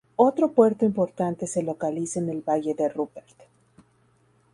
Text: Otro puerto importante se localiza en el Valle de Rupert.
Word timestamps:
Otro 0.15 0.51
puerto 0.53 0.83
importante 0.83 1.45
se 1.45 1.61
localiza 1.61 2.19
en 2.19 2.29
el 2.29 2.41
Valle 2.41 2.73
de 2.73 2.89
Rupert. 2.89 3.37